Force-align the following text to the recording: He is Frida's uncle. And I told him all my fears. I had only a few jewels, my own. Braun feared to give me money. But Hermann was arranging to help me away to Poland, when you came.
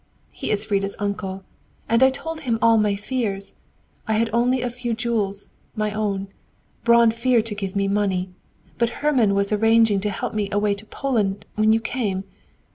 He 0.33 0.49
is 0.49 0.65
Frida's 0.65 0.95
uncle. 0.97 1.43
And 1.87 2.01
I 2.01 2.09
told 2.09 2.39
him 2.39 2.57
all 2.59 2.79
my 2.79 2.95
fears. 2.95 3.53
I 4.07 4.13
had 4.13 4.31
only 4.33 4.63
a 4.63 4.69
few 4.71 4.95
jewels, 4.95 5.51
my 5.75 5.93
own. 5.93 6.29
Braun 6.83 7.11
feared 7.11 7.45
to 7.45 7.53
give 7.53 7.75
me 7.75 7.87
money. 7.87 8.31
But 8.79 8.89
Hermann 9.05 9.35
was 9.35 9.51
arranging 9.51 9.99
to 9.99 10.09
help 10.09 10.33
me 10.33 10.49
away 10.51 10.73
to 10.73 10.87
Poland, 10.87 11.45
when 11.53 11.71
you 11.71 11.79
came. 11.79 12.23